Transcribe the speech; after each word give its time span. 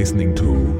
listening 0.00 0.34
to 0.34 0.79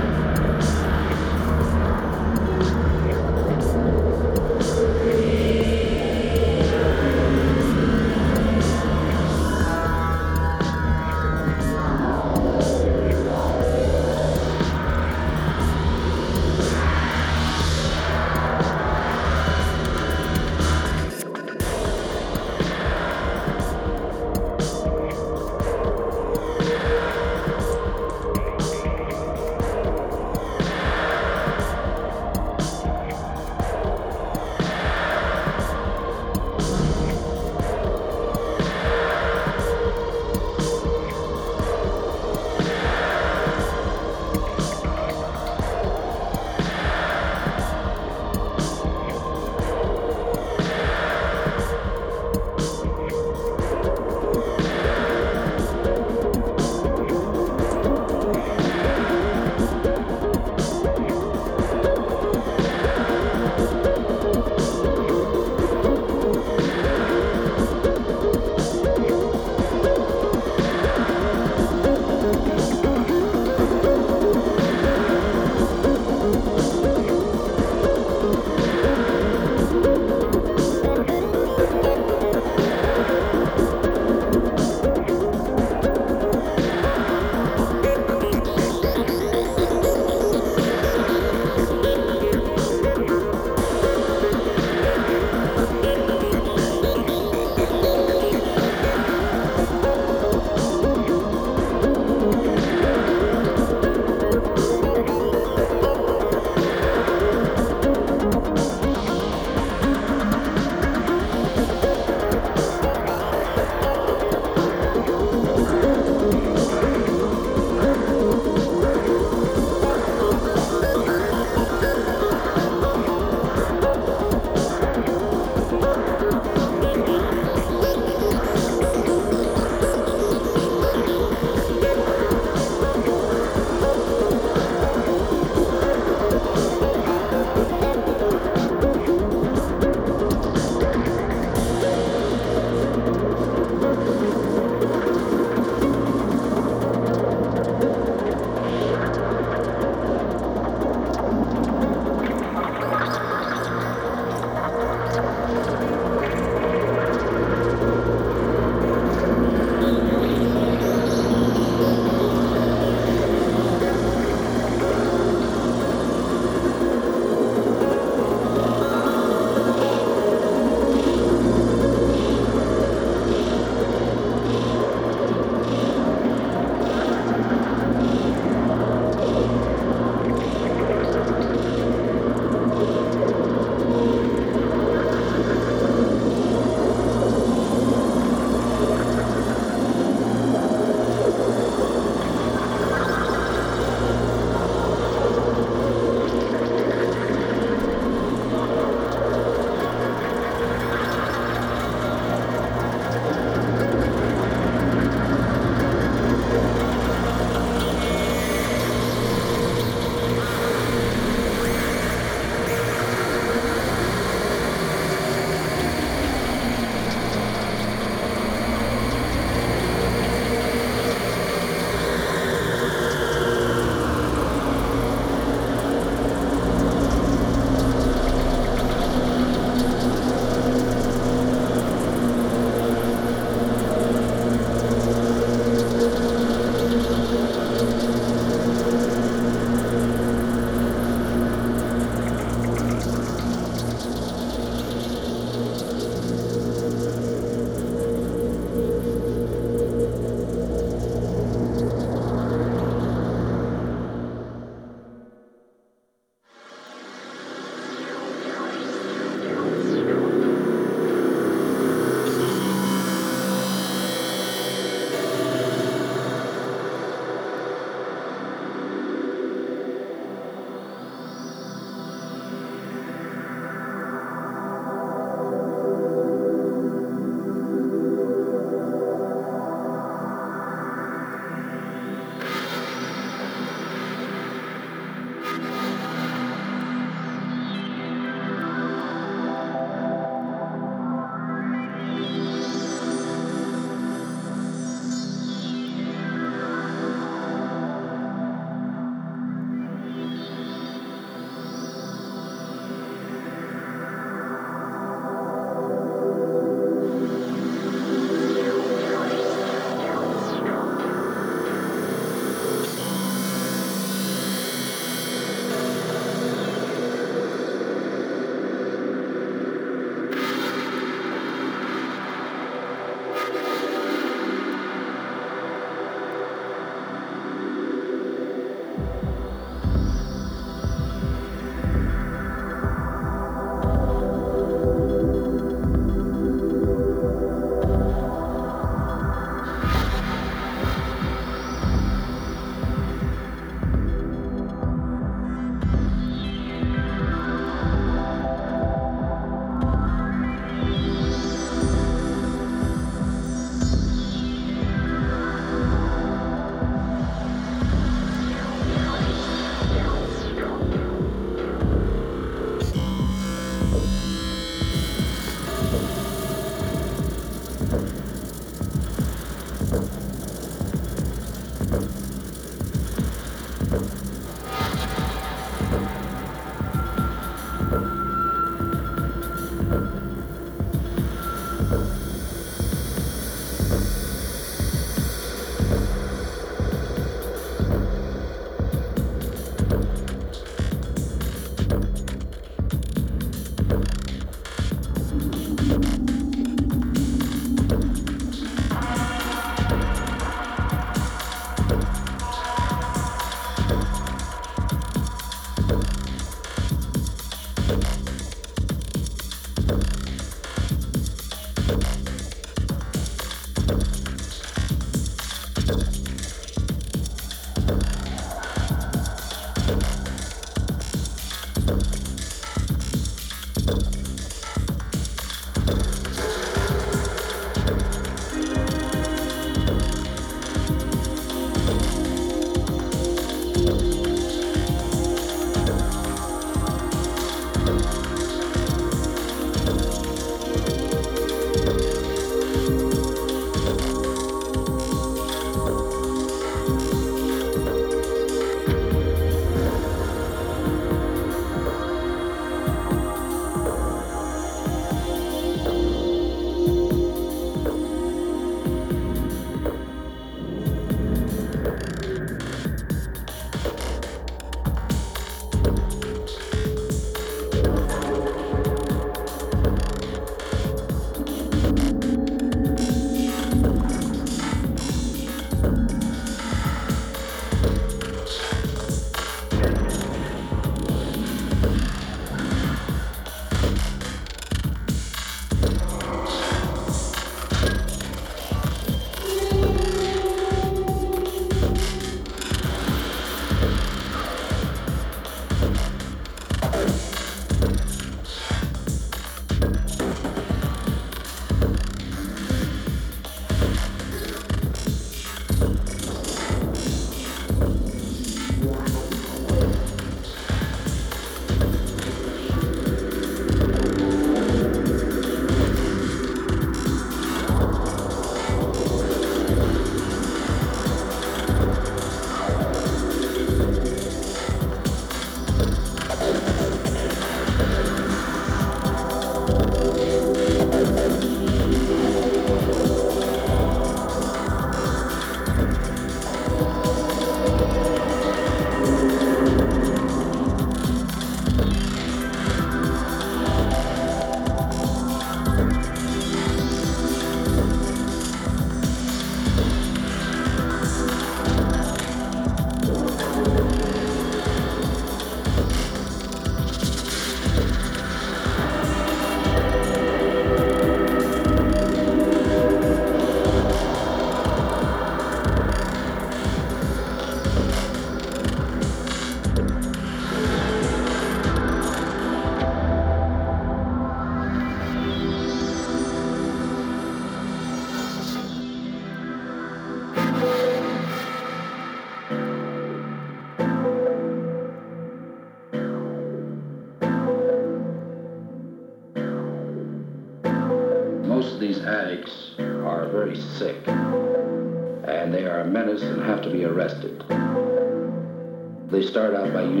by 599.73 599.83
using 599.83 600.00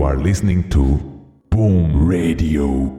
You 0.00 0.06
are 0.06 0.16
listening 0.16 0.66
to 0.70 0.96
Boom 1.50 2.06
Radio. 2.06 2.89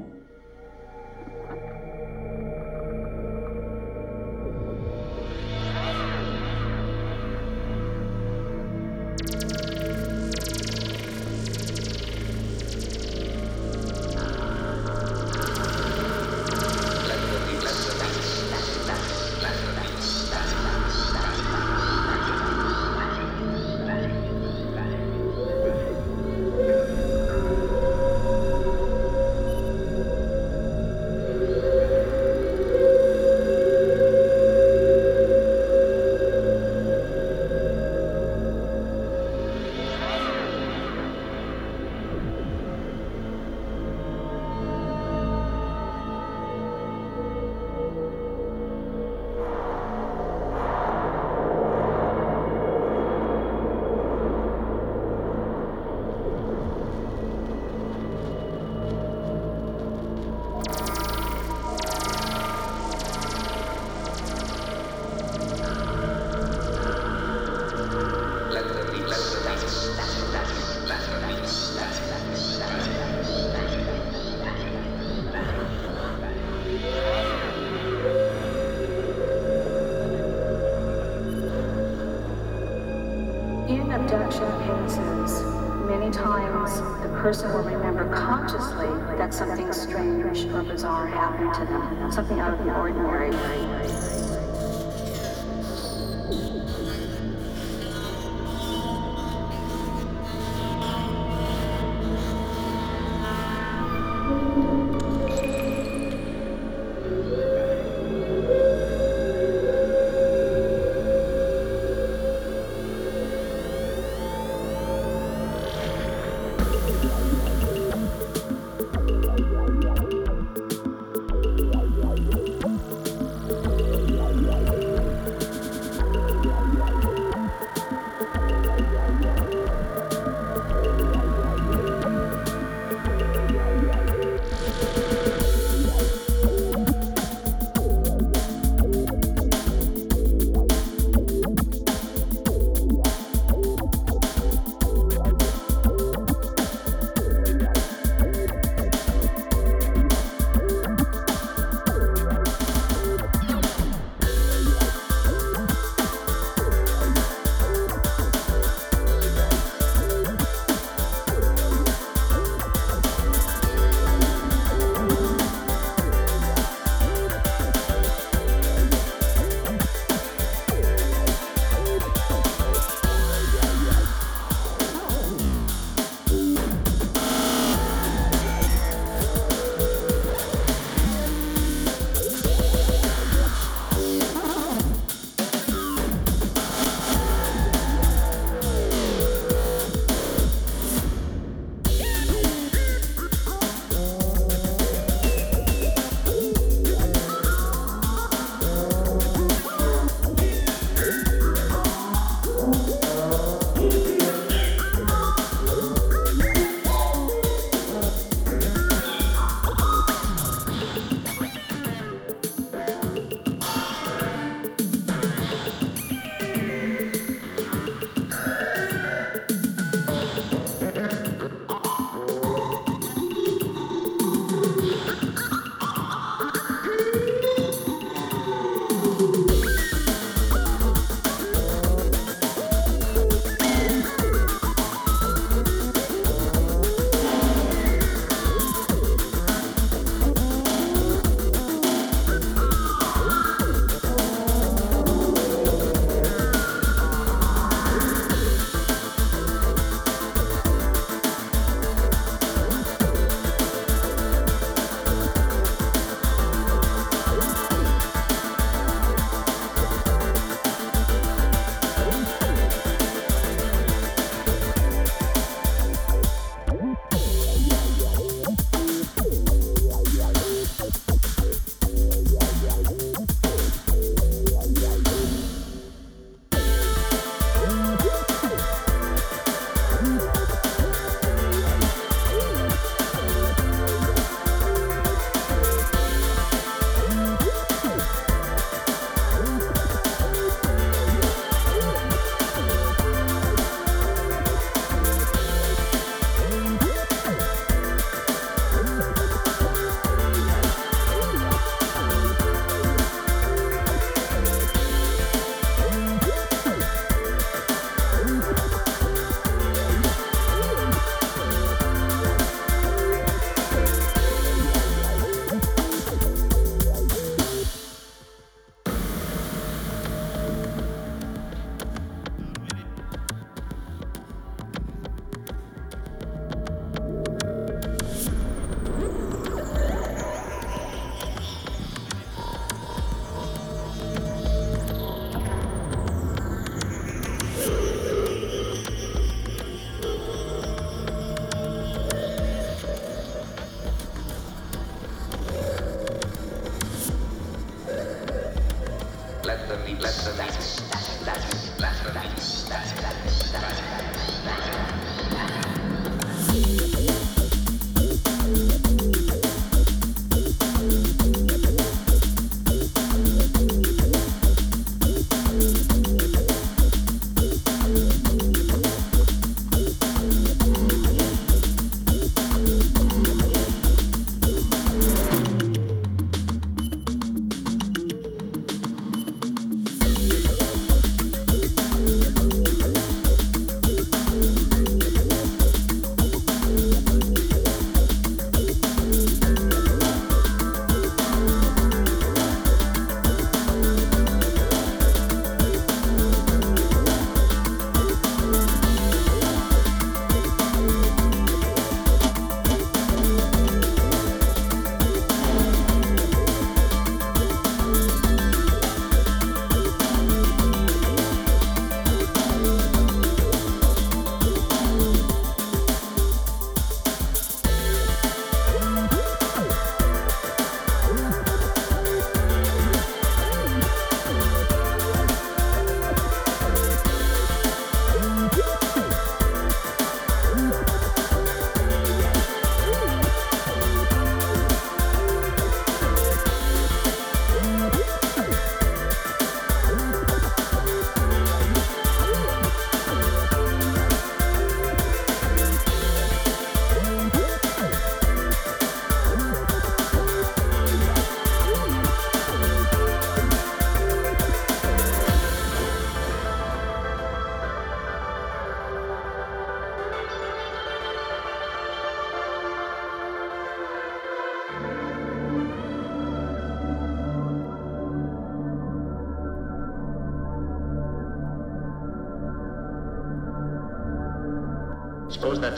Something 92.21 92.39
out 92.39 92.53
of 92.53 92.63
the 92.63 92.80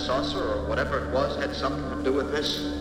saucer 0.03 0.55
or 0.55 0.65
whatever 0.65 1.05
it 1.05 1.09
was 1.11 1.37
had 1.37 1.55
something 1.55 1.97
to 1.97 2.03
do 2.03 2.11
with 2.11 2.31
this? 2.31 2.72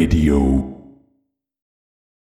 Radio. 0.00 0.49